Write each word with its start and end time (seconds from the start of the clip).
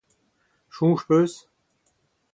Soñj' 0.75 0.99
peus? 1.07 1.33